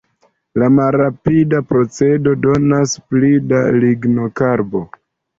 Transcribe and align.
La 0.59 0.67
malrapida 0.75 1.59
procedo 1.73 2.33
donas 2.45 2.93
pli 3.11 3.29
da 3.51 3.59
lignokarbo. 3.83 4.83